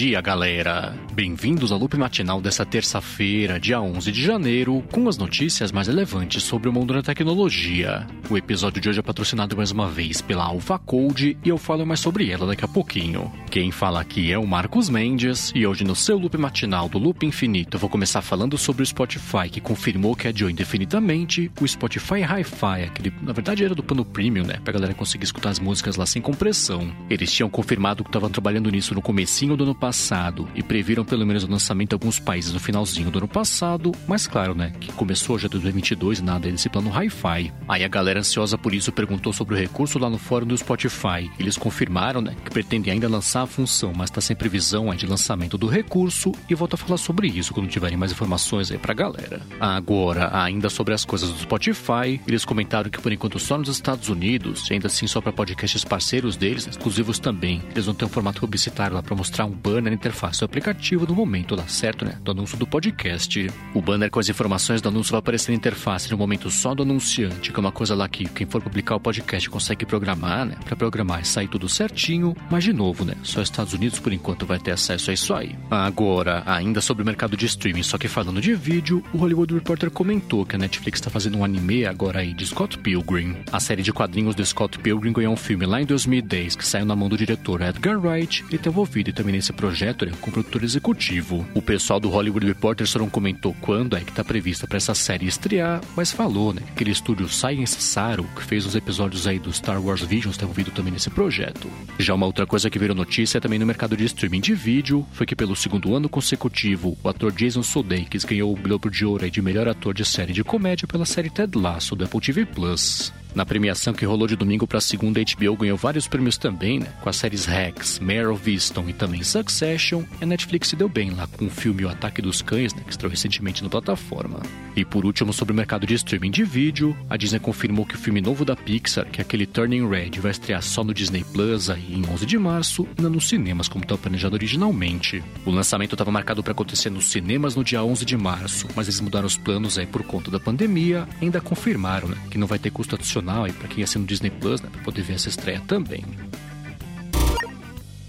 dia, 0.00 0.18
galera! 0.22 0.94
Bem-vindos 1.12 1.70
ao 1.70 1.78
loop 1.78 1.94
matinal 1.98 2.40
dessa 2.40 2.64
terça-feira, 2.64 3.60
dia 3.60 3.82
11 3.82 4.10
de 4.10 4.24
janeiro, 4.24 4.82
com 4.90 5.06
as 5.10 5.18
notícias 5.18 5.70
mais 5.70 5.88
relevantes 5.88 6.42
sobre 6.42 6.70
o 6.70 6.72
mundo 6.72 6.94
da 6.94 7.02
tecnologia. 7.02 8.06
O 8.30 8.34
episódio 8.34 8.80
de 8.80 8.88
hoje 8.88 9.00
é 9.00 9.02
patrocinado 9.02 9.58
mais 9.58 9.70
uma 9.70 9.86
vez 9.86 10.22
pela 10.22 10.44
Alpha 10.44 10.78
Code 10.78 11.36
e 11.44 11.50
eu 11.50 11.58
falo 11.58 11.84
mais 11.84 12.00
sobre 12.00 12.30
ela 12.30 12.46
daqui 12.46 12.64
a 12.64 12.68
pouquinho. 12.68 13.30
Quem 13.50 13.72
fala 13.72 14.00
aqui 14.00 14.30
é 14.30 14.38
o 14.38 14.46
Marcos 14.46 14.88
Mendes 14.88 15.50
e 15.56 15.66
hoje 15.66 15.82
no 15.82 15.96
seu 15.96 16.16
loop 16.16 16.38
matinal 16.38 16.88
do 16.88 17.00
Loop 17.00 17.26
Infinito 17.26 17.74
eu 17.74 17.80
vou 17.80 17.90
começar 17.90 18.22
falando 18.22 18.56
sobre 18.56 18.84
o 18.84 18.86
Spotify 18.86 19.48
que 19.50 19.60
confirmou 19.60 20.14
que 20.14 20.28
adiou 20.28 20.48
indefinidamente 20.48 21.50
o 21.60 21.66
Spotify 21.66 22.20
Hi-Fi, 22.22 22.84
aquele 22.84 23.12
na 23.20 23.32
verdade 23.32 23.64
era 23.64 23.74
do 23.74 23.82
plano 23.82 24.04
premium, 24.04 24.44
né, 24.44 24.60
pra 24.62 24.72
galera 24.72 24.94
conseguir 24.94 25.24
escutar 25.24 25.50
as 25.50 25.58
músicas 25.58 25.96
lá 25.96 26.06
sem 26.06 26.22
compressão. 26.22 26.92
Eles 27.10 27.32
tinham 27.32 27.50
confirmado 27.50 28.04
que 28.04 28.08
estavam 28.08 28.30
trabalhando 28.30 28.70
nisso 28.70 28.94
no 28.94 29.02
comecinho 29.02 29.56
do 29.56 29.64
ano 29.64 29.74
passado 29.74 30.48
e 30.54 30.62
previram 30.62 31.04
pelo 31.04 31.26
menos 31.26 31.42
o 31.42 31.50
lançamento 31.50 31.92
em 31.92 31.96
alguns 31.96 32.20
países 32.20 32.52
no 32.52 32.60
finalzinho 32.60 33.10
do 33.10 33.18
ano 33.18 33.28
passado, 33.28 33.90
mas 34.06 34.28
claro, 34.28 34.54
né, 34.54 34.72
que 34.78 34.92
começou 34.92 35.36
já 35.40 35.48
2022 35.48 36.20
e 36.20 36.22
nada 36.22 36.48
desse 36.48 36.68
plano 36.68 36.88
Hi-Fi. 36.88 37.52
Aí 37.68 37.82
a 37.82 37.88
galera 37.88 38.20
ansiosa 38.20 38.56
por 38.56 38.72
isso 38.72 38.92
perguntou 38.92 39.32
sobre 39.32 39.56
o 39.56 39.58
recurso 39.58 39.98
lá 39.98 40.08
no 40.08 40.18
fórum 40.18 40.46
do 40.46 40.56
Spotify. 40.56 41.28
Eles 41.36 41.56
confirmaram, 41.56 42.20
né, 42.20 42.36
que 42.44 42.50
pretendem 42.52 42.92
ainda 42.92 43.08
lançar 43.08 43.39
a 43.42 43.46
função, 43.46 43.92
mas 43.94 44.10
está 44.10 44.20
sem 44.20 44.36
previsão 44.36 44.94
de 44.94 45.06
lançamento 45.06 45.56
do 45.56 45.66
recurso 45.66 46.32
e 46.48 46.54
volto 46.54 46.74
a 46.74 46.76
falar 46.76 46.96
sobre 46.96 47.28
isso 47.28 47.52
quando 47.52 47.68
tiverem 47.68 47.96
mais 47.96 48.12
informações 48.12 48.70
aí 48.70 48.78
pra 48.78 48.94
galera. 48.94 49.40
Agora, 49.58 50.30
ainda 50.32 50.68
sobre 50.68 50.94
as 50.94 51.04
coisas 51.04 51.30
do 51.30 51.38
Spotify, 51.38 52.20
eles 52.26 52.44
comentaram 52.44 52.90
que 52.90 53.00
por 53.00 53.12
enquanto 53.12 53.38
só 53.38 53.56
nos 53.56 53.68
Estados 53.68 54.08
Unidos, 54.08 54.68
e 54.68 54.74
ainda 54.74 54.86
assim 54.86 55.06
só 55.06 55.20
para 55.20 55.32
podcasts 55.32 55.84
parceiros 55.84 56.36
deles, 56.36 56.66
exclusivos 56.66 57.18
também, 57.18 57.62
eles 57.70 57.86
vão 57.86 57.94
ter 57.94 58.04
um 58.04 58.08
formato 58.08 58.40
publicitário 58.40 58.94
lá 58.94 59.02
para 59.02 59.14
mostrar 59.14 59.44
um 59.44 59.50
banner 59.50 59.84
na 59.84 59.94
interface 59.94 60.40
do 60.40 60.44
aplicativo 60.44 61.06
no 61.06 61.14
momento 61.14 61.54
lá 61.54 61.66
certo, 61.68 62.04
né, 62.04 62.18
do 62.22 62.30
anúncio 62.30 62.56
do 62.56 62.66
podcast. 62.66 63.48
O 63.74 63.80
banner 63.80 64.10
com 64.10 64.20
as 64.20 64.28
informações 64.28 64.82
do 64.82 64.88
anúncio 64.88 65.12
vai 65.12 65.18
aparecer 65.20 65.52
na 65.52 65.56
interface 65.56 66.10
no 66.10 66.18
momento 66.18 66.50
só 66.50 66.74
do 66.74 66.82
anunciante, 66.82 67.52
que 67.52 67.58
é 67.58 67.60
uma 67.60 67.72
coisa 67.72 67.94
lá 67.94 68.08
que 68.08 68.24
quem 68.28 68.46
for 68.46 68.60
publicar 68.60 68.96
o 68.96 69.00
podcast 69.00 69.48
consegue 69.48 69.86
programar, 69.86 70.44
né, 70.44 70.56
para 70.64 70.76
programar 70.76 71.20
e 71.20 71.24
sair 71.26 71.48
tudo 71.48 71.68
certinho, 71.68 72.36
mas 72.50 72.64
de 72.64 72.72
novo, 72.72 73.04
né, 73.04 73.14
só 73.30 73.42
Estados 73.42 73.72
Unidos 73.72 73.98
por 73.98 74.12
enquanto 74.12 74.46
vai 74.46 74.58
ter 74.58 74.72
acesso 74.72 75.10
a 75.10 75.14
isso 75.14 75.32
aí. 75.32 75.54
Agora, 75.70 76.42
ainda 76.44 76.80
sobre 76.80 77.02
o 77.02 77.06
mercado 77.06 77.36
de 77.36 77.46
streaming, 77.46 77.82
só 77.82 77.96
que 77.96 78.08
falando 78.08 78.40
de 78.40 78.54
vídeo, 78.54 79.02
o 79.12 79.18
Hollywood 79.18 79.54
Reporter 79.54 79.90
comentou 79.90 80.44
que 80.44 80.56
a 80.56 80.58
Netflix 80.58 80.98
está 80.98 81.10
fazendo 81.10 81.38
um 81.38 81.44
anime 81.44 81.86
agora 81.86 82.20
aí 82.20 82.34
de 82.34 82.46
Scott 82.46 82.78
Pilgrim. 82.78 83.36
A 83.52 83.60
série 83.60 83.82
de 83.82 83.92
quadrinhos 83.92 84.34
do 84.34 84.44
Scott 84.44 84.78
Pilgrim 84.78 85.12
ganhou 85.12 85.32
um 85.32 85.36
filme 85.36 85.64
lá 85.64 85.80
em 85.80 85.86
2010 85.86 86.56
que 86.56 86.66
saiu 86.66 86.84
na 86.84 86.96
mão 86.96 87.08
do 87.08 87.16
diretor 87.16 87.62
Edgar 87.62 87.98
Wright 87.98 88.44
e 88.50 88.56
está 88.56 88.68
envolvido 88.68 89.12
também 89.12 89.34
nesse 89.34 89.52
projeto 89.52 90.04
né, 90.04 90.12
como 90.20 90.32
produtor 90.32 90.64
executivo. 90.64 91.46
O 91.54 91.62
pessoal 91.62 92.00
do 92.00 92.08
Hollywood 92.08 92.46
Reporter 92.46 92.86
só 92.86 92.98
não 92.98 93.08
comentou 93.08 93.54
quando 93.60 93.96
é 93.96 94.00
que 94.00 94.10
está 94.10 94.24
prevista 94.24 94.66
para 94.66 94.76
essa 94.76 94.94
série 94.94 95.26
estrear, 95.26 95.80
mas 95.96 96.10
falou 96.10 96.52
né, 96.52 96.62
que 96.66 96.72
aquele 96.72 96.90
estúdio 96.90 97.28
Science 97.28 97.80
Saru, 97.80 98.24
que 98.34 98.42
fez 98.42 98.66
os 98.66 98.74
episódios 98.74 99.26
aí 99.26 99.38
do 99.38 99.52
Star 99.52 99.80
Wars 99.80 100.00
Visions, 100.00 100.34
está 100.34 100.44
envolvido 100.44 100.70
também 100.70 100.92
nesse 100.92 101.10
projeto. 101.10 101.70
Já 101.98 102.14
uma 102.14 102.26
outra 102.26 102.46
coisa 102.46 102.70
que 102.70 102.78
virou 102.78 102.96
notícia 102.96 103.19
também 103.40 103.58
no 103.58 103.66
mercado 103.66 103.96
de 103.96 104.04
streaming 104.04 104.40
de 104.40 104.54
vídeo 104.54 105.06
foi 105.12 105.26
que 105.26 105.36
pelo 105.36 105.54
segundo 105.54 105.94
ano 105.94 106.08
consecutivo, 106.08 106.96
o 107.02 107.08
ator 107.08 107.32
Jason 107.32 107.62
Sudeikis 107.62 108.24
ganhou 108.24 108.52
o 108.52 108.56
Globo 108.56 108.90
de 108.90 109.04
Ouro 109.04 109.30
de 109.30 109.42
melhor 109.42 109.68
ator 109.68 109.92
de 109.92 110.04
série 110.04 110.32
de 110.32 110.42
comédia 110.42 110.88
pela 110.88 111.04
série 111.04 111.30
Ted 111.30 111.56
Lasso 111.58 111.94
do 111.94 112.04
Apple 112.04 112.20
TV 112.20 112.46
Plus. 112.46 113.12
Na 113.34 113.46
premiação 113.46 113.94
que 113.94 114.04
rolou 114.04 114.26
de 114.26 114.34
domingo 114.34 114.66
para 114.66 114.80
segunda, 114.80 115.20
a 115.20 115.24
HBO 115.24 115.56
ganhou 115.56 115.76
vários 115.76 116.08
prêmios 116.08 116.36
também, 116.36 116.80
né? 116.80 116.88
Com 117.00 117.08
as 117.08 117.16
séries 117.16 117.44
Rex, 117.44 118.00
Mare 118.00 118.26
of 118.26 118.50
e 118.50 118.92
também 118.92 119.22
Succession. 119.22 120.02
A 120.20 120.26
Netflix 120.26 120.68
se 120.68 120.76
deu 120.76 120.88
bem 120.88 121.10
lá 121.10 121.28
com 121.28 121.46
o 121.46 121.50
filme 121.50 121.84
O 121.84 121.88
Ataque 121.88 122.20
dos 122.20 122.42
Cães, 122.42 122.74
né? 122.74 122.82
Que 122.84 122.90
estreou 122.90 123.10
recentemente 123.10 123.62
na 123.62 123.70
plataforma. 123.70 124.40
E 124.74 124.84
por 124.84 125.04
último, 125.06 125.32
sobre 125.32 125.52
o 125.52 125.56
mercado 125.56 125.86
de 125.86 125.94
streaming 125.94 126.30
de 126.30 126.42
vídeo, 126.42 126.96
a 127.08 127.16
Disney 127.16 127.38
confirmou 127.38 127.86
que 127.86 127.94
o 127.94 127.98
filme 127.98 128.20
novo 128.20 128.44
da 128.44 128.56
Pixar, 128.56 129.06
que 129.06 129.20
é 129.20 129.22
aquele 129.22 129.46
Turning 129.46 129.88
Red, 129.88 130.20
vai 130.20 130.32
estrear 130.32 130.62
só 130.62 130.82
no 130.82 130.92
Disney 130.92 131.24
Plus 131.32 131.70
aí 131.70 131.94
em 131.94 132.04
11 132.08 132.26
de 132.26 132.38
março 132.38 132.86
e 132.98 133.02
não 133.02 133.10
nos 133.10 133.28
cinemas 133.28 133.68
como 133.68 133.84
estava 133.84 134.00
planejado 134.00 134.34
originalmente. 134.34 135.22
O 135.46 135.50
lançamento 135.50 135.94
estava 135.94 136.10
marcado 136.10 136.42
para 136.42 136.52
acontecer 136.52 136.90
nos 136.90 137.06
cinemas 137.10 137.54
no 137.54 137.62
dia 137.62 137.82
11 137.82 138.04
de 138.04 138.16
março, 138.16 138.66
mas 138.74 138.88
eles 138.88 139.00
mudaram 139.00 139.26
os 139.26 139.36
planos 139.36 139.78
aí 139.78 139.86
por 139.86 140.02
conta 140.02 140.30
da 140.30 140.40
pandemia 140.40 141.06
e 141.20 141.26
ainda 141.26 141.40
confirmaram, 141.40 142.08
né? 142.08 142.16
Que 142.30 142.38
não 142.38 142.46
vai 142.46 142.58
ter 142.58 142.70
custo 142.70 142.96
adicional 142.96 143.19
e 143.46 143.52
para 143.52 143.68
quem 143.68 143.84
assina 143.84 144.02
no 144.02 144.06
Disney 144.08 144.30
Plus, 144.30 144.60
né, 144.60 144.68
para 144.70 144.82
poder 144.82 145.02
ver 145.02 145.14
essa 145.14 145.28
estreia 145.28 145.60
também. 145.66 146.04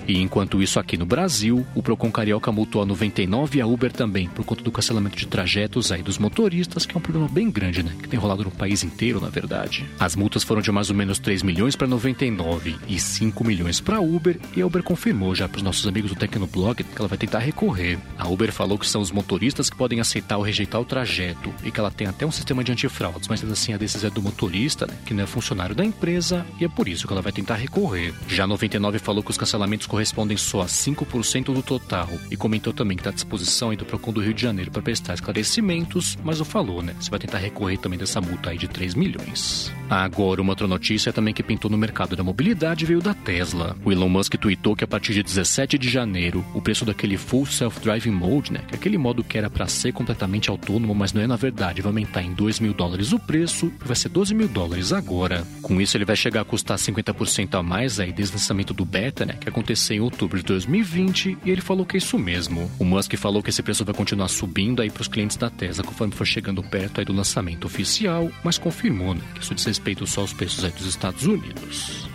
E 0.07 0.19
enquanto 0.19 0.61
isso 0.61 0.79
aqui 0.79 0.97
no 0.97 1.05
Brasil, 1.05 1.65
o 1.75 1.83
Procon 1.83 2.11
Carioca 2.11 2.51
multou 2.51 2.81
a 2.81 2.85
99 2.85 3.57
e 3.57 3.61
a 3.61 3.67
Uber 3.67 3.91
também, 3.91 4.27
por 4.29 4.43
conta 4.45 4.63
do 4.63 4.71
cancelamento 4.71 5.17
de 5.17 5.27
trajetos 5.27 5.91
aí 5.91 6.01
dos 6.01 6.17
motoristas, 6.17 6.85
que 6.85 6.95
é 6.95 6.97
um 6.97 7.01
problema 7.01 7.27
bem 7.27 7.49
grande, 7.49 7.83
né? 7.83 7.95
Que 8.01 8.09
tem 8.09 8.19
rolado 8.19 8.43
no 8.43 8.51
país 8.51 8.83
inteiro, 8.83 9.21
na 9.21 9.29
verdade. 9.29 9.85
As 9.99 10.15
multas 10.15 10.43
foram 10.43 10.61
de 10.61 10.71
mais 10.71 10.89
ou 10.89 10.95
menos 10.95 11.19
3 11.19 11.43
milhões 11.43 11.75
para 11.75 11.87
99 11.87 12.75
e 12.87 12.99
5 12.99 13.43
milhões 13.43 13.79
para 13.79 13.99
Uber, 14.01 14.39
e 14.55 14.61
a 14.61 14.65
Uber 14.65 14.83
confirmou 14.83 15.33
já 15.35 15.47
para 15.47 15.57
os 15.57 15.63
nossos 15.63 15.87
amigos 15.87 16.11
do 16.11 16.17
Tecnoblog 16.17 16.83
que 16.83 16.97
ela 16.97 17.07
vai 17.07 17.17
tentar 17.17 17.39
recorrer. 17.39 17.97
A 18.17 18.27
Uber 18.27 18.51
falou 18.51 18.77
que 18.77 18.87
são 18.87 19.01
os 19.01 19.11
motoristas 19.11 19.69
que 19.69 19.75
podem 19.75 19.99
aceitar 19.99 20.37
ou 20.37 20.43
rejeitar 20.43 20.81
o 20.81 20.85
trajeto 20.85 21.53
e 21.63 21.71
que 21.71 21.79
ela 21.79 21.91
tem 21.91 22.07
até 22.07 22.25
um 22.25 22.31
sistema 22.31 22.63
de 22.63 22.71
antifraudes, 22.71 23.27
mas 23.27 23.43
assim 23.43 23.73
a 23.73 23.77
decisão 23.77 24.09
é 24.09 24.13
do 24.13 24.21
motorista, 24.21 24.87
né? 24.87 24.93
Que 25.05 25.13
não 25.13 25.23
é 25.23 25.27
funcionário 25.27 25.75
da 25.75 25.85
empresa, 25.85 26.45
e 26.59 26.65
é 26.65 26.69
por 26.69 26.87
isso 26.87 27.07
que 27.07 27.13
ela 27.13 27.21
vai 27.21 27.31
tentar 27.31 27.55
recorrer. 27.55 28.13
Já 28.27 28.43
a 28.43 28.47
99 28.47 28.99
falou 28.99 29.23
que 29.23 29.31
os 29.31 29.37
cancelamentos 29.37 29.87
correspondem 29.91 30.37
só 30.37 30.61
a 30.61 30.67
5% 30.67 31.53
do 31.53 31.61
total 31.61 32.07
e 32.31 32.37
comentou 32.37 32.71
também 32.71 32.95
que 32.95 33.01
está 33.01 33.09
à 33.09 33.13
disposição 33.13 33.75
do 33.75 33.83
Procon 33.85 34.13
do 34.13 34.21
Rio 34.21 34.33
de 34.33 34.41
Janeiro 34.41 34.71
para 34.71 34.81
prestar 34.81 35.15
esclarecimentos, 35.15 36.17
mas 36.23 36.39
não 36.39 36.45
falou, 36.45 36.81
né? 36.81 36.95
Você 36.97 37.09
vai 37.09 37.19
tentar 37.19 37.39
recorrer 37.39 37.77
também 37.77 37.99
dessa 37.99 38.21
multa 38.21 38.51
aí 38.51 38.57
de 38.57 38.69
3 38.69 38.95
milhões. 38.95 39.69
Agora, 39.89 40.41
uma 40.41 40.53
outra 40.53 40.65
notícia 40.65 41.11
também 41.11 41.33
que 41.33 41.43
pintou 41.43 41.69
no 41.69 41.77
mercado 41.77 42.15
da 42.15 42.23
mobilidade 42.23 42.85
veio 42.85 43.01
da 43.01 43.13
Tesla. 43.13 43.75
O 43.83 43.91
Elon 43.91 44.07
Musk 44.07 44.35
tweetou 44.35 44.77
que 44.77 44.85
a 44.85 44.87
partir 44.87 45.13
de 45.13 45.23
17 45.23 45.77
de 45.77 45.89
janeiro, 45.89 46.45
o 46.53 46.61
preço 46.61 46.85
daquele 46.85 47.17
Full 47.17 47.45
Self-Driving 47.45 48.11
Mode, 48.11 48.53
né? 48.53 48.61
Que 48.69 48.75
é 48.75 48.77
aquele 48.77 48.97
modo 48.97 49.25
que 49.25 49.37
era 49.37 49.49
para 49.49 49.67
ser 49.67 49.91
completamente 49.91 50.49
autônomo, 50.49 50.95
mas 50.95 51.11
não 51.11 51.21
é 51.21 51.27
na 51.27 51.35
verdade, 51.35 51.81
vai 51.81 51.89
aumentar 51.89 52.21
em 52.21 52.33
2 52.33 52.61
mil 52.61 52.73
dólares 52.73 53.11
o 53.11 53.19
preço 53.19 53.69
e 53.83 53.87
vai 53.87 53.95
ser 53.97 54.07
12 54.07 54.33
mil 54.33 54.47
dólares 54.47 54.93
agora. 54.93 55.45
Com 55.61 55.81
isso, 55.81 55.97
ele 55.97 56.05
vai 56.05 56.15
chegar 56.15 56.41
a 56.41 56.45
custar 56.45 56.77
50% 56.77 57.59
a 57.59 57.61
mais 57.61 57.99
aí 57.99 58.13
desde 58.13 58.33
o 58.33 58.37
lançamento 58.37 58.73
do 58.73 58.85
beta, 58.85 59.25
né? 59.25 59.33
Que 59.33 59.49
aconteceu 59.49 59.80
em 59.89 59.99
outubro 59.99 60.37
de 60.37 60.43
2020 60.43 61.37
e 61.43 61.49
ele 61.49 61.61
falou 61.61 61.85
que 61.85 61.97
é 61.97 61.99
isso 61.99 62.19
mesmo. 62.19 62.69
O 62.77 62.85
Musk 62.85 63.15
falou 63.15 63.41
que 63.41 63.49
esse 63.49 63.63
preço 63.63 63.85
vai 63.85 63.93
continuar 63.93 64.27
subindo 64.27 64.81
aí 64.81 64.89
para 64.89 65.01
os 65.01 65.07
clientes 65.07 65.37
da 65.37 65.49
Tesla 65.49 65.83
conforme 65.83 66.13
for 66.13 66.25
chegando 66.25 66.61
perto 66.61 66.99
aí 66.99 67.05
do 67.05 67.13
lançamento 67.13 67.65
oficial, 67.65 68.31
mas 68.43 68.57
confirmou 68.57 69.13
né, 69.13 69.21
que 69.33 69.41
isso 69.41 69.55
diz 69.55 69.65
respeito 69.65 70.05
só 70.05 70.21
aos 70.21 70.33
preços 70.33 70.63
aí 70.63 70.71
dos 70.71 70.85
Estados 70.85 71.25
Unidos. 71.25 72.09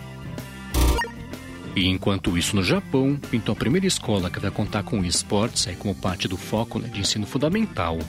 E 1.75 1.85
enquanto 1.85 2.35
isso 2.35 2.55
no 2.55 2.63
Japão, 2.63 3.19
pintou 3.29 3.53
a 3.53 3.55
primeira 3.55 3.85
escola 3.85 4.31
que 4.31 4.39
vai 4.39 4.49
contar 4.49 4.81
com 4.81 5.05
esportes 5.05 5.67
aí 5.67 5.75
como 5.75 5.93
parte 5.93 6.27
do 6.27 6.35
foco 6.35 6.79
né, 6.79 6.87
de 6.87 7.01
ensino 7.01 7.27
fundamental. 7.27 7.99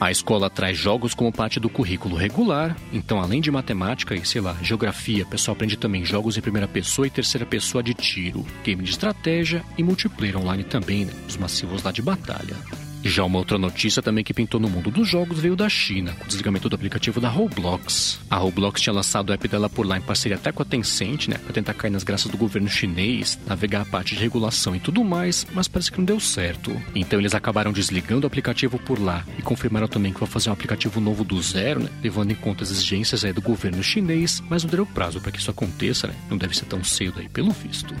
A 0.00 0.10
escola 0.10 0.48
traz 0.48 0.78
jogos 0.78 1.12
como 1.12 1.30
parte 1.30 1.60
do 1.60 1.68
currículo 1.68 2.16
regular, 2.16 2.74
então 2.90 3.20
além 3.20 3.38
de 3.38 3.50
matemática 3.50 4.14
e, 4.14 4.24
sei 4.24 4.40
lá, 4.40 4.56
geografia, 4.62 5.24
o 5.24 5.26
pessoal 5.26 5.54
aprende 5.54 5.76
também 5.76 6.06
jogos 6.06 6.38
em 6.38 6.40
primeira 6.40 6.66
pessoa 6.66 7.06
e 7.06 7.10
terceira 7.10 7.44
pessoa 7.44 7.82
de 7.82 7.92
tiro, 7.92 8.46
game 8.64 8.82
de 8.82 8.90
estratégia 8.90 9.62
e 9.76 9.82
multiplayer 9.82 10.38
online 10.38 10.64
também, 10.64 11.04
né? 11.04 11.12
Os 11.28 11.36
massivos 11.36 11.82
lá 11.82 11.92
de 11.92 12.00
batalha. 12.00 12.56
Já 13.02 13.24
uma 13.24 13.38
outra 13.38 13.56
notícia 13.56 14.02
também 14.02 14.22
que 14.22 14.34
pintou 14.34 14.60
no 14.60 14.68
mundo 14.68 14.90
dos 14.90 15.08
jogos 15.08 15.40
veio 15.40 15.56
da 15.56 15.68
China, 15.68 16.12
com 16.12 16.24
o 16.24 16.26
desligamento 16.26 16.68
do 16.68 16.74
aplicativo 16.74 17.20
da 17.20 17.28
Roblox. 17.28 18.20
A 18.28 18.36
Roblox 18.36 18.80
tinha 18.80 18.92
lançado 18.92 19.30
o 19.30 19.32
app 19.32 19.48
dela 19.48 19.70
por 19.70 19.86
lá 19.86 19.96
em 19.96 20.02
parceria 20.02 20.36
até 20.36 20.52
com 20.52 20.62
a 20.62 20.66
Tencent, 20.66 21.28
né, 21.28 21.38
para 21.38 21.52
tentar 21.52 21.74
cair 21.74 21.90
nas 21.90 22.02
graças 22.02 22.30
do 22.30 22.36
governo 22.36 22.68
chinês, 22.68 23.38
navegar 23.46 23.82
a 23.82 23.84
parte 23.86 24.14
de 24.14 24.20
regulação 24.20 24.76
e 24.76 24.80
tudo 24.80 25.02
mais, 25.02 25.46
mas 25.52 25.66
parece 25.66 25.90
que 25.90 25.98
não 25.98 26.04
deu 26.04 26.20
certo. 26.20 26.70
Então 26.94 27.18
eles 27.18 27.34
acabaram 27.34 27.72
desligando 27.72 28.26
o 28.26 28.28
aplicativo 28.28 28.78
por 28.78 29.00
lá 29.00 29.24
e 29.38 29.42
confirmaram 29.42 29.88
também 29.88 30.12
que 30.12 30.20
vão 30.20 30.28
fazer 30.28 30.50
um 30.50 30.52
aplicativo 30.52 31.00
novo 31.00 31.24
do 31.24 31.40
zero, 31.40 31.80
né, 31.80 31.90
levando 32.02 32.32
em 32.32 32.36
conta 32.36 32.64
as 32.64 32.70
exigências 32.70 33.24
aí 33.24 33.32
do 33.32 33.40
governo 33.40 33.82
chinês, 33.82 34.42
mas 34.48 34.62
não 34.62 34.70
deu 34.70 34.84
prazo 34.84 35.20
para 35.20 35.32
que 35.32 35.38
isso 35.38 35.50
aconteça, 35.50 36.06
né? 36.06 36.14
Não 36.28 36.36
deve 36.36 36.56
ser 36.56 36.66
tão 36.66 36.84
cedo 36.84 37.18
aí 37.18 37.28
pelo 37.28 37.50
visto. 37.50 37.94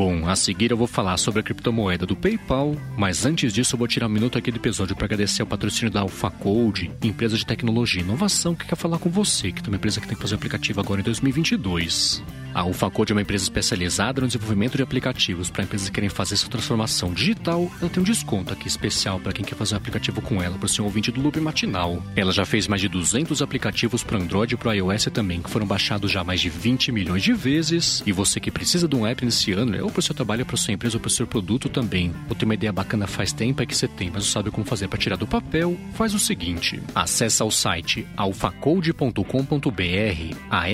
Bom, 0.00 0.26
a 0.26 0.34
seguir 0.34 0.70
eu 0.70 0.78
vou 0.78 0.86
falar 0.86 1.18
sobre 1.18 1.40
a 1.40 1.42
criptomoeda 1.42 2.06
do 2.06 2.16
PayPal, 2.16 2.74
mas 2.96 3.26
antes 3.26 3.52
disso 3.52 3.74
eu 3.74 3.78
vou 3.78 3.86
tirar 3.86 4.06
um 4.06 4.08
minuto 4.08 4.38
aqui 4.38 4.50
do 4.50 4.56
episódio 4.56 4.96
para 4.96 5.04
agradecer 5.04 5.42
ao 5.42 5.46
patrocínio 5.46 5.92
da 5.92 6.00
AlphaCode, 6.00 6.90
empresa 7.02 7.36
de 7.36 7.44
tecnologia 7.44 8.00
e 8.00 8.04
inovação 8.04 8.54
que 8.54 8.64
quer 8.64 8.76
falar 8.76 8.98
com 8.98 9.10
você, 9.10 9.52
que 9.52 9.62
tem 9.62 9.70
uma 9.70 9.76
empresa 9.76 10.00
que 10.00 10.08
tem 10.08 10.16
que 10.16 10.22
fazer 10.22 10.36
um 10.36 10.38
aplicativo 10.38 10.80
agora 10.80 11.02
em 11.02 11.04
2022. 11.04 12.22
A 12.54 12.64
UfaCode 12.64 13.12
é 13.12 13.14
uma 13.14 13.22
empresa 13.22 13.44
especializada 13.44 14.20
no 14.20 14.26
desenvolvimento 14.26 14.76
de 14.76 14.82
aplicativos 14.82 15.50
para 15.50 15.64
empresas 15.64 15.88
que 15.88 15.94
querem 15.94 16.10
fazer 16.10 16.36
sua 16.36 16.50
transformação 16.50 17.12
digital. 17.12 17.70
Ela 17.80 17.90
tem 17.90 18.00
um 18.00 18.04
desconto 18.04 18.52
aqui 18.52 18.66
especial 18.66 19.20
para 19.20 19.32
quem 19.32 19.44
quer 19.44 19.54
fazer 19.54 19.74
um 19.74 19.78
aplicativo 19.78 20.20
com 20.20 20.42
ela, 20.42 20.58
para 20.58 20.66
o 20.66 20.68
seu 20.68 20.84
ouvinte 20.84 21.12
do 21.12 21.20
Loop 21.20 21.38
Matinal. 21.40 22.02
Ela 22.16 22.32
já 22.32 22.44
fez 22.44 22.66
mais 22.66 22.80
de 22.80 22.88
200 22.88 23.42
aplicativos 23.42 24.02
para 24.02 24.18
Android 24.18 24.54
e 24.54 24.56
para 24.56 24.74
iOS 24.74 25.04
também, 25.12 25.40
que 25.40 25.50
foram 25.50 25.66
baixados 25.66 26.10
já 26.10 26.24
mais 26.24 26.40
de 26.40 26.48
20 26.48 26.92
milhões 26.92 27.22
de 27.22 27.32
vezes. 27.32 28.02
E 28.04 28.12
você 28.12 28.40
que 28.40 28.50
precisa 28.50 28.88
de 28.88 28.96
um 28.96 29.06
app 29.06 29.24
nesse 29.24 29.52
ano, 29.52 29.84
ou 29.84 29.90
para 29.90 30.00
o 30.00 30.02
seu 30.02 30.14
trabalho, 30.14 30.44
para 30.44 30.56
sua 30.56 30.74
empresa 30.74 30.96
ou 30.96 31.00
para 31.00 31.08
o 31.08 31.10
seu 31.10 31.26
produto 31.26 31.68
também, 31.68 32.12
ou 32.28 32.34
tem 32.34 32.46
uma 32.46 32.54
ideia 32.54 32.72
bacana 32.72 33.06
faz 33.06 33.32
tempo 33.32 33.62
é 33.62 33.66
que 33.66 33.76
você 33.76 33.86
tem, 33.86 34.08
mas 34.08 34.24
não 34.24 34.30
sabe 34.30 34.50
como 34.50 34.66
fazer 34.66 34.88
para 34.88 34.98
tirar 34.98 35.16
do 35.16 35.26
papel, 35.26 35.76
faz 35.94 36.14
o 36.14 36.18
seguinte: 36.18 36.80
acessa 36.94 37.44
o 37.44 37.50
site 37.50 38.06
alfacode.com.br, 38.16 40.36
a 40.50 40.68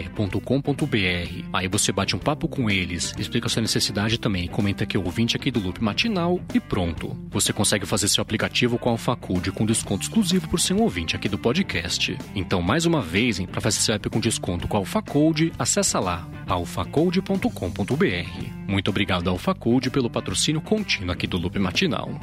lphcode.com.br. 0.00 1.48
Aí 1.52 1.68
você 1.68 1.92
bate 1.92 2.16
um 2.16 2.18
papo 2.18 2.48
com 2.48 2.70
eles, 2.70 3.14
explica 3.18 3.48
sua 3.48 3.62
necessidade 3.62 4.18
também, 4.18 4.48
comenta 4.48 4.86
que 4.86 4.96
é 4.96 5.00
ouvinte 5.00 5.36
aqui 5.36 5.50
do 5.50 5.60
Loop 5.60 5.82
Matinal 5.82 6.40
e 6.54 6.60
pronto. 6.60 7.16
Você 7.30 7.52
consegue 7.52 7.86
fazer 7.86 8.08
seu 8.08 8.22
aplicativo 8.22 8.78
com 8.78 8.88
a 8.88 8.92
Alfacode 8.92 9.52
com 9.52 9.66
desconto 9.66 10.02
exclusivo 10.02 10.48
por 10.48 10.60
ser 10.60 10.74
um 10.74 10.82
ouvinte 10.82 11.16
aqui 11.16 11.28
do 11.28 11.38
podcast. 11.38 12.16
Então, 12.34 12.62
mais 12.62 12.86
uma 12.86 13.00
vez, 13.00 13.40
para 13.40 13.60
fazer 13.60 13.80
seu 13.80 13.94
app 13.94 14.08
com 14.10 14.20
desconto 14.20 14.66
com 14.66 14.76
a 14.76 14.80
Alfacode, 14.80 15.52
acessa 15.58 16.00
lá 16.00 16.28
alfacode.com.br. 16.48 17.50
Muito 18.66 18.88
obrigado 18.88 19.28
ao 19.28 19.34
Alfacode 19.34 19.90
pelo 19.90 20.10
patrocínio 20.10 20.60
contínuo 20.60 21.12
aqui 21.12 21.26
do 21.26 21.38
Loop 21.38 21.58
Matinal. 21.58 22.18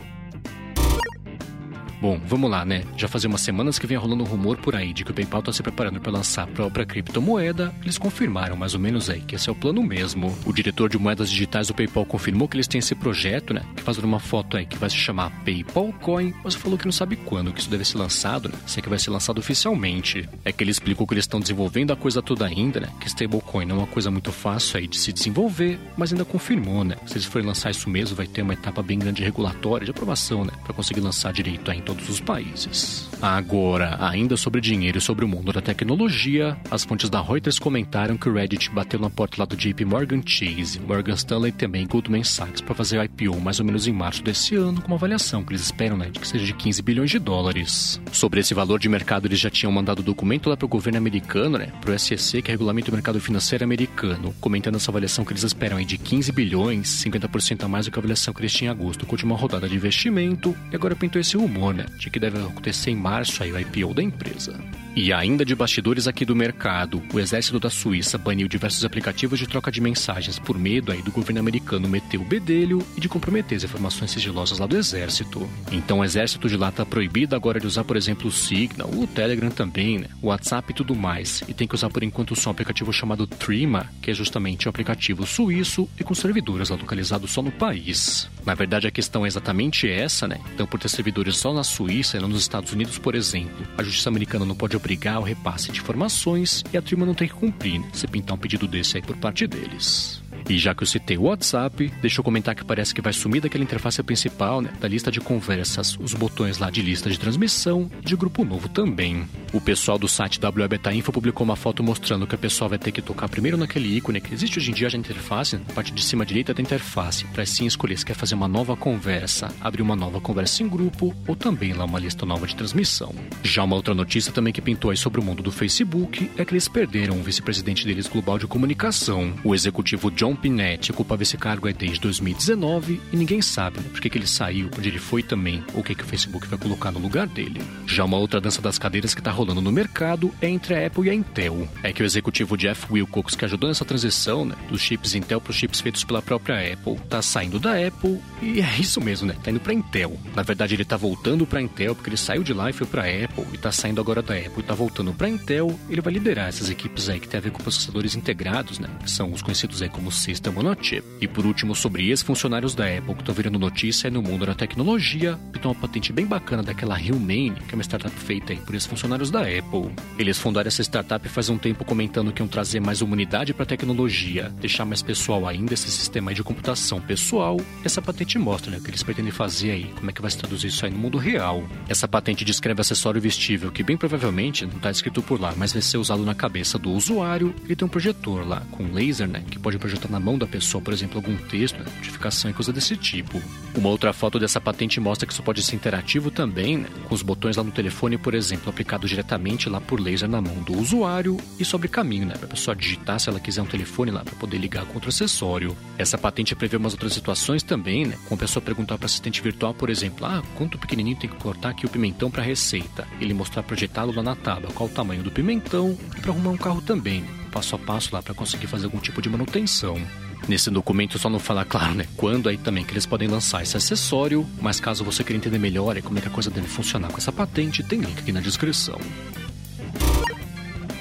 Bom, 1.99 2.21
vamos 2.23 2.49
lá, 2.51 2.63
né? 2.63 2.83
Já 2.95 3.07
fazia 3.07 3.27
umas 3.27 3.41
semanas 3.41 3.79
que 3.79 3.88
vem 3.88 3.97
rolando 3.97 4.23
um 4.23 4.27
rumor 4.27 4.57
por 4.57 4.75
aí 4.75 4.94
de 4.94 5.03
que 5.03 5.09
o 5.09 5.13
PayPal 5.13 5.39
está 5.39 5.51
se 5.51 5.63
preparando 5.63 5.99
para 5.99 6.11
lançar 6.11 6.44
a 6.44 6.47
própria 6.47 6.85
criptomoeda. 6.85 7.73
Eles 7.81 7.97
confirmaram 7.97 8.55
mais 8.55 8.75
ou 8.75 8.79
menos 8.79 9.09
aí 9.09 9.21
que 9.21 9.33
esse 9.33 9.49
é 9.49 9.51
o 9.51 9.55
plano 9.55 9.81
mesmo. 9.81 10.38
O 10.45 10.53
diretor 10.53 10.89
de 10.89 10.99
moedas 10.99 11.27
digitais 11.27 11.67
do 11.67 11.73
PayPal 11.73 12.05
confirmou 12.05 12.47
que 12.47 12.55
eles 12.55 12.67
têm 12.67 12.77
esse 12.77 12.94
projeto, 12.94 13.51
né? 13.51 13.63
Que 13.75 13.81
fazendo 13.81 14.05
uma 14.05 14.19
foto 14.19 14.57
aí 14.57 14.65
que 14.67 14.77
vai 14.77 14.91
se 14.91 14.95
chamar 14.95 15.31
PayPal 15.44 15.91
Coin, 15.94 16.35
mas 16.44 16.53
falou 16.53 16.77
que 16.77 16.85
não 16.85 16.91
sabe 16.91 17.15
quando 17.15 17.51
que 17.51 17.61
isso 17.61 17.69
deve 17.69 17.83
ser 17.83 17.97
lançado, 17.97 18.49
né? 18.49 18.55
Se 18.67 18.77
é 18.77 18.81
que 18.83 18.89
vai 18.89 18.99
ser 18.99 19.09
lançado 19.09 19.39
oficialmente. 19.39 20.29
É 20.45 20.51
que 20.51 20.63
ele 20.63 20.71
explicou 20.71 21.07
que 21.07 21.15
eles 21.15 21.23
estão 21.23 21.39
desenvolvendo 21.39 21.94
a 21.94 21.95
coisa 21.95 22.21
toda 22.21 22.45
ainda, 22.45 22.79
né? 22.79 22.89
Que 22.99 23.07
stablecoin 23.07 23.65
não 23.65 23.77
é 23.77 23.79
uma 23.79 23.88
coisa 23.88 24.11
muito 24.11 24.31
fácil 24.31 24.77
aí 24.77 24.88
de 24.88 24.97
se 24.97 25.11
desenvolver, 25.11 25.79
mas 25.97 26.13
ainda 26.13 26.25
confirmou, 26.25 26.83
né? 26.83 26.95
Se 27.07 27.13
eles 27.13 27.25
forem 27.25 27.47
lançar 27.47 27.71
isso 27.71 27.89
mesmo, 27.89 28.15
vai 28.15 28.27
ter 28.27 28.44
uma 28.44 28.53
etapa 28.53 28.83
bem 28.83 28.99
grande 28.99 29.23
regulatória 29.23 29.85
de 29.85 29.89
aprovação, 29.89 30.45
né? 30.45 30.51
Para 30.63 30.75
conseguir 30.75 30.99
lançar 30.99 31.33
direito 31.33 31.71
aí 31.71 31.87
todos 31.88 32.10
os 32.10 32.19
países. 32.19 33.07
Agora, 33.22 33.98
ainda 34.00 34.36
sobre 34.36 34.60
dinheiro 34.60 34.98
e 34.98 35.01
sobre 35.01 35.24
o 35.24 35.28
mundo 35.28 35.54
da 35.54 35.62
tecnologia, 35.62 36.57
as 36.69 36.84
fontes 36.84 37.10
da 37.10 37.22
Reuters 37.22 37.57
comentaram 37.57 38.18
que 38.18 38.28
o 38.28 38.34
Reddit 38.34 38.69
bateu 38.69 39.00
na 39.00 39.10
porta 39.10 39.38
lá 39.39 39.45
do 39.45 39.56
JP 39.56 39.86
Morgan 39.86 40.22
Chase, 40.24 40.81
Morgan 40.81 41.13
Stanley 41.13 41.50
e 41.50 41.54
também 41.54 41.88
Goldman 41.88 42.25
Sachs 42.25 42.60
para 42.60 42.75
fazer 42.75 43.01
IPO 43.06 43.39
mais 43.39 43.60
ou 43.62 43.66
menos 43.66 43.88
em 43.88 43.94
março 43.94 44.22
desse 44.22 44.56
ano, 44.56 44.81
com 44.81 44.88
uma 44.88 44.98
avaliação 44.98 45.44
que 45.44 45.54
eles 45.54 45.62
esperam 45.62 45.95
né, 45.95 46.10
de 46.12 46.19
que 46.19 46.28
seja 46.28 46.45
de 46.45 46.54
15 46.54 46.81
bilhões 46.81 47.10
de 47.10 47.19
dólares. 47.19 48.01
Sobre 48.12 48.42
esse 48.42 48.54
valor 48.54 48.80
de 48.80 48.90
mercado, 48.90 49.28
eles 49.28 49.40
já 49.40 49.50
tinham 49.50 49.72
mandado 49.72 50.04
documento 50.04 50.50
lá 50.50 50.57
para 50.57 50.66
o 50.66 50.69
governo 50.69 50.98
americano, 50.98 51.57
né, 51.57 51.72
para 51.80 51.95
o 51.95 51.98
SEC, 51.98 52.42
que 52.42 52.51
é 52.51 52.54
regulamento 52.54 52.92
do 52.92 52.94
mercado 52.95 53.22
financeiro 53.22 53.63
americano, 53.63 54.36
comentando 54.42 54.75
essa 54.75 54.92
avaliação 54.92 55.24
que 55.24 55.31
eles 55.31 55.44
esperam 55.44 55.78
aí 55.78 55.86
de 55.86 55.98
15 55.98 56.31
bilhões, 56.33 56.88
50% 57.06 57.63
a 57.63 57.68
mais 57.68 57.86
do 57.86 57.92
que 57.92 57.98
a 57.98 58.01
avaliação 58.01 58.33
que 58.33 58.42
eles 58.42 58.51
tinham 58.51 58.74
em 58.74 58.78
agosto, 58.78 59.06
com 59.06 59.12
a 59.12 59.16
última 59.16 59.36
rodada 59.36 59.69
de 59.69 59.75
investimento, 59.75 60.56
e 60.72 60.75
agora 60.75 60.95
pintou 60.95 61.22
esse 61.22 61.38
rumor, 61.38 61.74
que 61.97 62.09
que 62.09 62.19
deve 62.19 62.39
acontecer 62.39 62.91
em 62.91 62.95
março 62.95 63.44
aí 63.44 63.51
o 63.51 63.59
IPO 63.59 63.94
da 63.94 64.03
empresa. 64.03 64.57
E 64.99 65.13
ainda 65.13 65.45
de 65.45 65.53
bastidores 65.53 66.07
aqui 66.07 66.25
do 66.25 66.35
mercado, 66.35 67.03
o 67.13 67.19
exército 67.19 67.59
da 67.59 67.69
Suíça 67.69 68.17
baniu 68.17 68.47
diversos 68.47 68.83
aplicativos 68.83 69.38
de 69.38 69.47
troca 69.47 69.71
de 69.71 69.79
mensagens 69.79 70.39
por 70.39 70.57
medo 70.57 70.91
aí 70.91 71.03
do 71.03 71.11
governo 71.11 71.39
americano 71.39 71.88
meter 71.88 72.17
o 72.17 72.23
bedelho 72.23 72.83
e 72.97 72.99
de 72.99 73.07
comprometer 73.07 73.57
as 73.57 73.63
informações 73.63 74.09
sigilosas 74.09 74.57
lá 74.57 74.65
do 74.65 74.75
exército. 74.75 75.47
Então 75.71 75.99
o 75.99 76.03
exército 76.03 76.49
de 76.49 76.57
lá 76.57 76.71
tá 76.71 76.83
proibido 76.83 77.35
agora 77.35 77.59
de 77.59 77.67
usar, 77.67 77.83
por 77.83 77.95
exemplo, 77.95 78.27
o 78.27 78.31
Signal, 78.31 78.89
o 78.89 79.05
Telegram 79.05 79.51
também, 79.51 79.99
né? 79.99 80.07
o 80.19 80.29
WhatsApp 80.29 80.71
e 80.71 80.73
tudo 80.73 80.95
mais. 80.95 81.44
E 81.47 81.53
tem 81.53 81.67
que 81.67 81.75
usar 81.75 81.91
por 81.91 82.01
enquanto 82.01 82.35
só 82.35 82.49
um 82.49 82.53
aplicativo 82.53 82.91
chamado 82.91 83.27
Trima, 83.27 83.91
que 84.01 84.09
é 84.09 84.15
justamente 84.15 84.67
um 84.67 84.71
aplicativo 84.71 85.27
suíço 85.27 85.88
e 85.99 86.03
com 86.03 86.15
servidores 86.15 86.69
localizados 86.69 87.29
só 87.29 87.44
no 87.44 87.51
país. 87.51 88.27
Na 88.44 88.55
verdade 88.55 88.88
a 88.88 88.91
questão 88.91 89.25
é 89.25 89.27
exatamente 89.27 89.88
essa, 89.88 90.27
né? 90.27 90.39
Então 90.55 90.65
por 90.65 90.79
ter 90.79 90.89
servidores 90.89 91.38
só 91.38 91.53
na 91.53 91.63
Suíça 91.63 92.17
e 92.17 92.19
não 92.19 92.29
nos 92.29 92.41
Estados 92.41 92.73
Unidos, 92.73 92.97
por 92.97 93.13
exemplo, 93.13 93.63
a 93.77 93.83
justiça 93.83 94.09
americana 94.09 94.44
não 94.44 94.55
pode 94.55 94.75
obrigar 94.88 95.19
o 95.19 95.24
repasse 95.24 95.69
de 95.69 95.81
informações 95.81 96.63
e 96.72 96.78
a 96.78 96.81
turma 96.81 97.06
não 97.06 97.13
tem 97.13 97.28
que 97.28 97.34
cumprir, 97.34 97.78
né? 97.78 97.89
Se 97.92 98.07
pintar 98.07 98.36
um 98.36 98.39
pedido 98.39 98.66
desse 98.66 98.95
aí 98.95 99.04
por 99.04 99.18
parte 99.18 99.45
deles. 99.45 100.22
E 100.49 100.57
já 100.57 100.73
que 100.73 100.83
eu 100.83 100.88
citei 100.88 101.17
o 101.17 101.23
WhatsApp, 101.23 101.91
deixa 102.01 102.19
eu 102.19 102.23
comentar 102.23 102.55
que 102.55 102.63
parece 102.63 102.95
que 102.95 103.01
vai 103.01 103.11
sumir 103.11 103.41
daquela 103.41 103.63
interface 103.63 104.01
principal, 104.01 104.61
né, 104.61 104.71
da 104.79 104.88
lista 104.88 105.11
de 105.11 105.19
conversas, 105.19 105.97
os 105.99 106.13
botões 106.13 106.57
lá 106.57 106.69
de 106.69 106.81
lista 106.81 107.09
de 107.09 107.19
transmissão 107.19 107.91
de 108.01 108.15
grupo 108.15 108.45
novo 108.45 108.69
também. 108.69 109.27
O 109.51 109.59
pessoal 109.59 109.97
do 109.97 110.07
site 110.07 110.39
WBeta 110.39 110.94
Info 110.94 111.11
publicou 111.11 111.44
uma 111.44 111.57
foto 111.57 111.83
mostrando 111.83 112.25
que 112.25 112.35
a 112.35 112.38
pessoa 112.38 112.69
vai 112.69 112.77
ter 112.77 112.94
que 112.94 113.01
tocar 113.01 113.27
primeiro 113.27 113.57
naquele 113.57 113.94
ícone 113.97 114.21
que 114.21 114.33
existe 114.33 114.57
hoje 114.57 114.71
em 114.71 114.73
dia 114.73 114.88
na 114.89 114.97
interface, 114.97 115.57
na 115.57 115.73
parte 115.73 115.91
de 115.91 116.01
cima 116.01 116.25
direita 116.25 116.53
da 116.53 116.61
interface, 116.61 117.25
para 117.25 117.45
sim 117.45 117.65
escolher 117.65 117.97
se 117.97 118.05
quer 118.05 118.13
fazer 118.13 118.35
uma 118.35 118.47
nova 118.47 118.77
conversa, 118.77 119.53
abrir 119.59 119.81
uma 119.81 119.95
nova 119.97 120.21
conversa 120.21 120.63
em 120.63 120.69
grupo 120.69 121.13
ou 121.27 121.35
também 121.35 121.73
lá 121.73 121.83
uma 121.83 121.99
lista 121.99 122.25
nova 122.25 122.47
de 122.47 122.55
transmissão. 122.55 123.13
Já 123.44 123.63
uma 123.63 123.75
outra 123.75 123.94
notícia 123.94 124.31
também 124.31 124.53
que 124.53 124.61
pintou 124.61 124.91
aí 124.91 124.97
sobre 124.97 125.19
o 125.19 125.23
mundo 125.23 125.44
do 125.44 125.51
Facebook 125.51 126.31
é 126.38 126.45
que 126.45 126.53
eles 126.53 126.69
perderam 126.69 127.19
o 127.19 127.23
vice-presidente 127.23 127.85
deles 127.85 128.07
global 128.07 128.39
de 128.39 128.47
comunicação, 128.47 129.33
o 129.44 129.53
executivo 129.53 130.09
John 130.11 130.37
Pinetti 130.38 130.92
ocupava 130.92 131.24
esse 131.24 131.38
cargo 131.38 131.72
desde 131.74 132.00
2019 132.00 133.01
e 133.12 133.18
ninguém 133.18 133.42
sabe 133.42 133.80
né, 133.80 133.86
por 133.92 134.00
que, 134.00 134.10
que 134.10 134.18
ele 134.18 134.28
saiu, 134.28 134.69
onde 134.78 134.89
ele 134.89 135.00
foi 135.00 135.22
também, 135.22 135.63
ou 135.74 135.81
o 135.81 135.84
que, 135.84 135.95
que 135.95 136.04
o 136.04 136.07
Facebook 136.07 136.48
vai 136.48 136.57
colocar 136.57 136.92
no 136.92 137.00
lugar 137.00 137.28
dele. 137.28 137.62
Já 137.86 138.06
uma 138.06 138.18
outra 138.18 138.39
dança 138.39 138.62
das 138.62 138.78
cadeiras 138.78 139.13
que 139.13 139.22
está 139.22 139.31
rolando 139.31 139.62
no 139.62 139.72
mercado 139.72 140.34
é 140.42 140.48
entre 140.48 140.75
a 140.75 140.88
Apple 140.88 141.07
e 141.07 141.10
a 141.10 141.13
Intel. 141.13 141.68
É 141.84 141.92
que 141.92 142.01
o 142.01 142.06
executivo 142.06 142.57
Jeff 142.57 142.88
Wilcox, 142.92 143.36
que 143.36 143.45
ajudou 143.45 143.68
nessa 143.68 143.86
transição 143.86 144.45
né, 144.45 144.56
dos 144.69 144.81
chips 144.81 145.16
Intel 145.16 145.42
para 145.42 145.51
os 145.51 145.57
chips 145.57 145.81
feitos 145.81 146.04
pela 146.04 146.22
própria 146.22 146.74
Apple, 146.74 146.94
está 146.94 147.22
saindo 147.22 147.60
da 147.60 147.74
Apple 147.74 148.19
e 148.42 148.62
é 148.62 148.80
isso 148.80 149.01
mesmo, 149.01 149.28
né? 149.28 149.36
Tá 149.44 149.51
indo 149.51 149.60
para 149.60 149.74
Intel. 149.74 150.18
Na 150.36 150.44
verdade, 150.44 150.75
ele 150.75 150.83
está 150.83 150.98
voltando 150.98 151.45
para 151.45 151.62
Intel 151.62 151.95
porque 151.95 152.10
ele 152.10 152.18
saiu 152.18 152.44
de 152.44 152.54
lá 152.54 152.69
e 152.69 152.74
foi 152.74 152.88
para 152.88 153.04
Apple 153.04 153.45
e 153.51 153.56
está 153.56 153.72
saindo 153.72 154.00
agora 154.00 154.22
da 154.22 154.36
Apple 154.36 154.54
e 154.57 154.60
está 154.62 154.74
voltando 154.74 155.13
para 155.13 155.30
Intel. 155.30 155.78
Ele 155.90 156.01
vai 156.01 156.13
liderar 156.13 156.48
essas 156.48 156.69
equipes 156.69 157.10
aí 157.10 157.19
que 157.19 157.28
tem 157.28 157.38
a 157.38 157.42
ver 157.42 157.51
com 157.51 157.62
processadores 157.62 158.16
integrados, 158.16 158.80
né? 158.80 158.90
Que 159.04 159.10
são 159.10 159.31
os 159.31 159.42
conhecidos 159.42 159.81
aí 159.81 159.90
como 159.90 160.12
System 160.27 160.57
on 160.57 160.71
a 160.71 160.75
Chip. 160.75 161.07
E 161.21 161.27
por 161.27 161.45
último, 161.45 161.74
sobre 161.74 162.09
ex-funcionários 162.09 162.75
da 162.75 162.85
Apple 162.85 163.13
que 163.13 163.21
estão 163.21 163.33
virando 163.33 163.57
notícia 163.57 164.12
no 164.12 164.21
mundo 164.21 164.45
da 164.45 164.53
tecnologia, 164.53 165.39
que 165.53 165.59
tem 165.59 165.71
uma 165.71 165.79
patente 165.79 166.12
bem 166.12 166.25
bacana 166.25 166.62
daquela 166.62 166.97
Humane, 166.97 167.56
que 167.65 167.74
é 167.74 167.75
uma 167.75 167.83
startup 167.83 168.13
feita 168.13 168.53
por 168.57 168.74
ex-funcionários 168.74 169.31
da 169.31 169.41
Apple. 169.44 169.89
Eles 170.19 170.37
fundaram 170.37 170.68
essa 170.68 170.81
startup 170.81 171.25
faz 171.30 171.47
um 171.47 171.57
tempo 171.57 171.85
comentando 171.85 172.33
que 172.33 172.42
iam 172.42 172.47
trazer 172.47 172.81
mais 172.81 173.02
humanidade 173.02 173.54
para 173.54 173.63
a 173.63 173.66
tecnologia, 173.66 174.52
deixar 174.59 174.83
mais 174.83 175.02
pessoal 175.02 175.47
ainda 175.47 175.73
esse 175.73 175.90
sistema 175.90 176.33
de 176.33 176.44
computação 176.44 176.99
pessoal. 176.99 177.57
Essa 177.85 178.02
patente 178.02 178.37
mostra 178.37 178.69
né, 178.71 178.80
o 178.80 178.81
que 178.81 178.90
eles 178.90 179.04
pretendem 179.04 179.31
fazer 179.31 179.71
aí, 179.71 179.85
como 179.95 180.09
é 180.09 180.13
que 180.13 180.21
vai 180.21 180.30
se 180.30 180.37
traduzir 180.37 180.68
isso 180.68 180.85
aí 180.85 180.92
no 180.92 180.97
mundo 180.97 181.18
real. 181.18 181.63
Essa 181.87 182.07
patente 182.07 182.44
descreve 182.44 182.81
acessório 182.81 183.21
vestível 183.21 183.71
que 183.71 183.81
bem 183.81 183.95
provavelmente 183.95 184.66
não 184.66 184.75
está 184.75 184.92
escrito 184.92 185.21
por 185.21 185.40
lá, 185.40 185.54
mas 185.56 185.71
vai 185.71 185.81
ser 185.81 185.97
usado 185.97 186.25
na 186.25 186.35
cabeça 186.35 186.78
do 186.78 186.92
usuário. 186.92 187.56
Ele 187.63 187.78
tem 187.78 187.85
um 187.85 187.90
projetor 187.90 188.45
lá 188.45 188.61
com 188.71 188.92
laser, 188.92 189.28
né, 189.28 189.44
que 189.49 189.57
pode 189.57 189.78
projetar 189.78 190.09
na 190.09 190.17
mão 190.19 190.38
da 190.38 190.47
pessoa, 190.47 190.81
por 190.81 190.94
exemplo, 190.94 191.18
algum 191.18 191.36
texto, 191.36 191.78
né, 191.78 191.86
notificação 191.95 192.50
e 192.50 192.54
coisa 192.54 192.74
desse 192.74 192.95
tipo. 192.95 193.42
Uma 193.76 193.90
outra 193.90 194.14
foto 194.14 194.40
dessa 194.40 194.59
patente 194.59 195.00
mostra 195.00 195.28
que 195.28 195.33
isso 195.33 195.44
pode 195.44 195.62
ser 195.62 195.76
interativo 195.76 196.31
também, 196.31 196.78
né, 196.78 196.90
com 197.07 197.14
os 197.14 197.21
botões 197.21 197.57
lá 197.57 197.64
no 197.64 197.71
telefone, 197.71 198.18
por 198.18 198.33
exemplo, 198.33 198.69
aplicados 198.69 199.09
diretamente 199.09 199.69
lá 199.69 199.80
por 199.80 200.00
laser 200.00 200.30
na 200.30 200.42
mão 200.42 200.56
do 200.64 200.78
usuário 200.78 201.38
e 201.59 201.66
sobre 201.66 201.88
caminho, 201.88 202.26
né, 202.26 202.36
para 202.36 202.45
a 202.45 202.50
pessoa 202.50 202.76
digitar 202.76 203.19
se 203.19 203.30
ela 203.30 203.40
quiser 203.40 203.62
um 203.62 203.66
telefone 203.66 204.12
lá 204.12 204.24
para 204.24 204.36
poder 204.36 204.57
ligar 204.57 204.86
com 204.86 204.95
outro 204.95 205.09
acessório. 205.09 205.76
Essa 205.97 206.18
patente 206.18 206.56
prevê 206.56 206.78
umas 206.78 206.94
outras 206.94 207.14
situações 207.14 207.64
também, 207.64 208.06
né, 208.06 208.18
com 208.28 208.36
a 208.36 208.38
pessoa 208.38 208.64
perguntar 208.64 208.97
para 208.97 209.06
assistente 209.06 209.42
virtual, 209.42 209.74
por 209.74 209.90
exemplo, 209.90 210.26
ah, 210.26 210.44
quanto 210.56 210.78
pequenininho 210.78 211.18
tem 211.18 211.30
que 211.30 211.36
cortar 211.36 211.69
aqui 211.69 211.86
o 211.86 211.90
pimentão 211.90 212.30
para 212.30 212.44
receita? 212.44 213.07
Ele 213.19 213.33
mostrar 213.33 213.64
projetá-lo 213.64 214.14
lá 214.14 214.24
na 214.24 214.36
tábua, 214.36 214.71
qual 214.74 214.90
o 214.90 214.92
tamanho 214.92 215.24
do 215.24 215.31
pimentão 215.31 215.97
e 216.18 216.21
para 216.21 216.31
arrumar 216.31 216.52
um 216.52 216.57
carro 216.57 216.81
também, 216.81 217.24
passo 217.57 217.76
a 217.76 217.80
passo 217.80 218.09
lá 218.14 218.21
para 218.21 218.35
conseguir 218.35 218.68
fazer 218.68 218.85
algum 218.85 218.99
tipo 218.99 219.19
de 219.19 219.30
manutenção. 219.30 219.99
Nesse 220.47 220.69
documento 220.69 221.18
só 221.18 221.28
não 221.28 221.40
fala, 221.40 221.66
claro, 221.66 221.95
né, 221.95 222.06
quando 222.16 222.47
aí 222.47 222.57
também 222.57 222.85
que 222.85 222.94
eles 222.94 223.07
podem 223.07 223.28
lançar 223.28 223.64
esse 223.64 223.76
acessório, 223.76 224.45
mas 224.61 224.80
caso 224.80 225.04
você 225.04 225.23
queira 225.23 225.37
entender 225.37 225.57
melhor 225.57 225.99
como 226.04 226.19
é 226.19 226.21
que 226.21 226.28
a 226.28 226.31
coisa 226.31 226.52
deve 226.52 226.68
funcionar 226.68 227.09
com 227.09 227.18
essa 227.18 227.31
patente, 227.31 227.81
tem 227.81 227.99
link 227.99 228.19
aqui 228.19 228.31
na 228.31 228.42
descrição. 228.42 228.99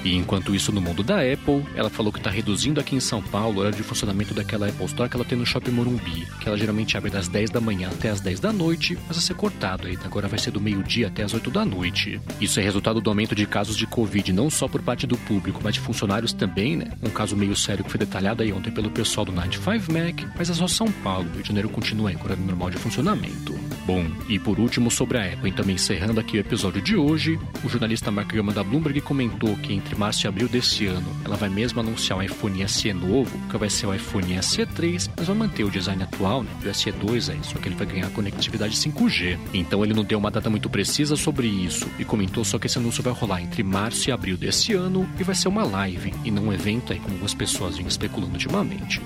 E 0.07 0.15
enquanto 0.15 0.55
isso, 0.55 0.71
no 0.71 0.79
mundo 0.79 1.03
da 1.03 1.15
Apple, 1.15 1.65
ela 1.75 1.89
falou 1.89 2.13
que 2.13 2.19
está 2.19 2.29
reduzindo 2.29 2.79
aqui 2.79 2.95
em 2.95 2.99
São 3.01 3.21
Paulo 3.21 3.57
o 3.57 3.59
horário 3.59 3.75
de 3.75 3.83
funcionamento 3.83 4.33
daquela 4.33 4.69
Apple 4.69 4.85
Store 4.85 5.09
que 5.09 5.17
ela 5.17 5.25
tem 5.25 5.37
no 5.37 5.45
Shopping 5.45 5.71
Morumbi, 5.71 6.25
que 6.39 6.47
ela 6.47 6.57
geralmente 6.57 6.95
abre 6.95 7.11
das 7.11 7.27
10 7.27 7.49
da 7.49 7.59
manhã 7.59 7.89
até 7.89 8.09
as 8.09 8.21
10 8.21 8.39
da 8.39 8.53
noite, 8.53 8.97
mas 9.05 9.17
vai 9.17 9.25
ser 9.25 9.33
cortado 9.33 9.85
aí, 9.85 9.97
agora 10.05 10.29
vai 10.29 10.39
ser 10.39 10.51
do 10.51 10.61
meio-dia 10.61 11.07
até 11.07 11.23
as 11.23 11.33
8 11.33 11.51
da 11.51 11.65
noite. 11.65 12.21
Isso 12.39 12.57
é 12.57 12.63
resultado 12.63 13.01
do 13.01 13.09
aumento 13.09 13.35
de 13.35 13.45
casos 13.45 13.75
de 13.75 13.85
Covid, 13.85 14.31
não 14.31 14.49
só 14.49 14.65
por 14.69 14.81
parte 14.81 15.05
do 15.05 15.17
público, 15.17 15.59
mas 15.61 15.73
de 15.73 15.81
funcionários 15.81 16.31
também, 16.31 16.77
né? 16.77 16.89
Um 17.03 17.09
caso 17.09 17.35
meio 17.35 17.53
sério 17.53 17.83
que 17.83 17.91
foi 17.91 17.99
detalhado 17.99 18.41
aí 18.41 18.53
ontem 18.53 18.71
pelo 18.71 18.89
pessoal 18.89 19.25
do 19.25 19.33
95 19.33 19.91
Mac, 19.91 20.21
mas 20.37 20.49
é 20.49 20.53
só 20.53 20.69
São 20.69 20.89
Paulo, 20.89 21.29
Rio 21.33 21.41
de 21.41 21.49
Janeiro 21.49 21.67
continua 21.67 22.13
em 22.13 22.15
horário 22.15 22.45
normal 22.45 22.69
de 22.69 22.77
funcionamento. 22.77 23.53
Bom, 23.85 24.05
e 24.29 24.39
por 24.39 24.57
último 24.57 24.89
sobre 24.89 25.17
a 25.17 25.33
Apple, 25.33 25.51
também 25.51 25.75
encerrando 25.75 26.19
aqui 26.19 26.37
o 26.37 26.39
episódio 26.39 26.81
de 26.81 26.95
hoje, 26.95 27.37
o 27.61 27.67
jornalista 27.67 28.09
Mark 28.09 28.31
Gurman 28.31 28.53
da 28.53 28.63
Bloomberg 28.63 29.01
comentou 29.01 29.55
que 29.57 29.73
entre 29.73 29.96
março 29.97 30.25
e 30.25 30.27
abril 30.27 30.47
desse 30.47 30.85
ano, 30.85 31.07
ela 31.25 31.35
vai 31.35 31.49
mesmo 31.49 31.79
anunciar 31.79 32.19
um 32.19 32.21
iPhone 32.21 32.67
SE 32.67 32.93
novo, 32.93 33.37
que 33.49 33.57
vai 33.57 33.69
ser 33.69 33.87
o 33.87 33.93
iPhone 33.93 34.41
SE 34.41 34.65
3, 34.65 35.09
mas 35.17 35.27
vai 35.27 35.35
manter 35.35 35.63
o 35.63 35.71
design 35.71 36.03
atual, 36.03 36.43
né, 36.43 36.49
do 36.61 36.73
SE 36.73 36.91
2 36.91 37.29
aí, 37.29 37.39
só 37.43 37.57
que 37.57 37.67
ele 37.67 37.75
vai 37.75 37.87
ganhar 37.87 38.09
conectividade 38.11 38.75
5G. 38.75 39.37
Então 39.53 39.83
ele 39.83 39.93
não 39.93 40.03
deu 40.03 40.19
uma 40.19 40.31
data 40.31 40.49
muito 40.49 40.69
precisa 40.69 41.15
sobre 41.15 41.47
isso 41.47 41.87
e 41.97 42.05
comentou 42.05 42.43
só 42.43 42.59
que 42.59 42.67
esse 42.67 42.77
anúncio 42.77 43.03
vai 43.03 43.13
rolar 43.13 43.41
entre 43.41 43.63
março 43.63 44.09
e 44.09 44.11
abril 44.11 44.37
desse 44.37 44.73
ano 44.73 45.09
e 45.19 45.23
vai 45.23 45.35
ser 45.35 45.47
uma 45.47 45.63
live 45.63 46.13
e 46.23 46.31
não 46.31 46.47
um 46.47 46.53
evento 46.53 46.93
aí 46.93 46.99
como 46.99 47.13
algumas 47.13 47.33
pessoas 47.33 47.75
vinham 47.75 47.89
especulando 47.89 48.33
ultimamente. 48.33 49.01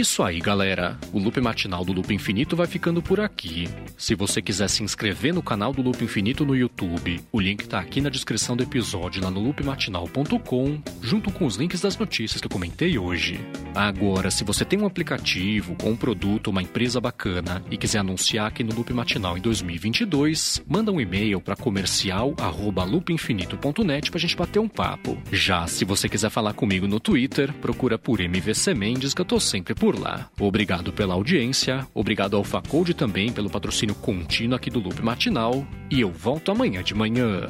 Isso 0.00 0.22
aí, 0.22 0.40
galera. 0.40 0.98
O 1.12 1.18
loop 1.18 1.40
matinal 1.40 1.84
do 1.84 1.92
Loop 1.92 2.12
Infinito 2.12 2.56
vai 2.56 2.66
ficando 2.66 3.02
por 3.02 3.20
aqui. 3.20 3.68
Se 3.96 4.14
você 4.14 4.42
quiser 4.42 4.68
se 4.68 4.82
inscrever 4.82 5.32
no 5.32 5.42
canal 5.42 5.72
do 5.72 5.82
Loop 5.82 6.02
Infinito 6.02 6.44
no 6.44 6.54
YouTube, 6.54 7.20
o 7.32 7.40
link 7.40 7.66
tá 7.66 7.80
aqui 7.80 8.00
na 8.00 8.08
descrição 8.08 8.56
do 8.56 8.62
episódio 8.62 9.22
lá 9.22 9.30
no 9.30 9.40
loopmatinal.com, 9.40 10.80
junto 11.00 11.32
com 11.32 11.46
os 11.46 11.56
links 11.56 11.80
das 11.80 11.96
notícias 11.96 12.40
que 12.40 12.46
eu 12.46 12.50
comentei 12.50 12.98
hoje. 12.98 13.40
Agora, 13.76 14.30
se 14.30 14.42
você 14.42 14.64
tem 14.64 14.80
um 14.80 14.86
aplicativo 14.86 15.76
ou 15.82 15.90
um 15.90 15.96
produto, 15.96 16.48
uma 16.48 16.62
empresa 16.62 16.98
bacana 16.98 17.62
e 17.70 17.76
quiser 17.76 17.98
anunciar 17.98 18.46
aqui 18.46 18.64
no 18.64 18.74
Loop 18.74 18.90
Matinal 18.94 19.36
em 19.36 19.40
2022, 19.42 20.62
manda 20.66 20.90
um 20.90 20.98
e-mail 20.98 21.42
para 21.42 21.54
comercial@loopinfinito.net 21.54 24.10
pra 24.10 24.18
gente 24.18 24.34
bater 24.34 24.60
um 24.60 24.68
papo. 24.68 25.18
Já 25.30 25.66
se 25.66 25.84
você 25.84 26.08
quiser 26.08 26.30
falar 26.30 26.54
comigo 26.54 26.86
no 26.86 26.98
Twitter, 26.98 27.52
procura 27.52 27.98
por 27.98 28.18
MVC 28.18 28.72
Mendes 28.72 29.12
que 29.12 29.20
eu 29.20 29.26
tô 29.26 29.38
sempre 29.38 29.74
por 29.74 30.00
lá. 30.00 30.30
Obrigado 30.40 30.90
pela 30.90 31.12
audiência, 31.12 31.86
obrigado 31.92 32.34
ao 32.34 32.44
Facode 32.44 32.94
também 32.94 33.30
pelo 33.30 33.50
patrocínio 33.50 33.94
contínuo 33.94 34.56
aqui 34.56 34.70
do 34.70 34.80
Loop 34.80 35.02
Matinal, 35.02 35.66
e 35.90 36.00
eu 36.00 36.10
volto 36.10 36.50
amanhã 36.50 36.82
de 36.82 36.94
manhã. 36.94 37.46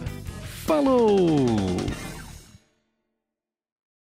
Falou! 0.66 1.76